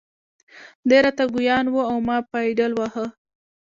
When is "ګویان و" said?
1.33-1.75